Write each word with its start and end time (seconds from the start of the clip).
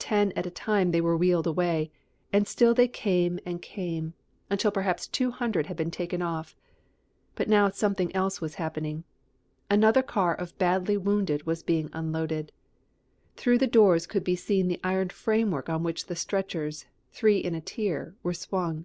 Ten 0.00 0.32
at 0.32 0.44
a 0.44 0.50
time 0.50 0.90
they 0.90 1.00
were 1.00 1.16
wheeled 1.16 1.46
away. 1.46 1.92
And 2.32 2.48
still 2.48 2.74
they 2.74 2.88
came 2.88 3.38
and 3.46 3.62
came, 3.62 4.14
until 4.50 4.72
perhaps 4.72 5.06
two 5.06 5.30
hundred 5.30 5.68
had 5.68 5.76
been 5.76 5.92
taken 5.92 6.20
off. 6.20 6.56
But 7.36 7.48
now 7.48 7.70
something 7.70 8.12
else 8.12 8.40
was 8.40 8.56
happening. 8.56 9.04
Another 9.70 10.02
car 10.02 10.34
of 10.34 10.58
badly 10.58 10.96
wounded 10.96 11.46
was 11.46 11.62
being 11.62 11.90
unloaded. 11.92 12.50
Through 13.36 13.58
the 13.58 13.66
windows 13.72 14.08
could 14.08 14.24
be 14.24 14.34
seen 14.34 14.66
the 14.66 14.80
iron 14.82 15.10
framework 15.10 15.68
on 15.68 15.84
which 15.84 16.06
the 16.06 16.16
stretchers, 16.16 16.86
three 17.12 17.38
in 17.38 17.54
a 17.54 17.60
tier, 17.60 18.16
were 18.24 18.34
swung. 18.34 18.84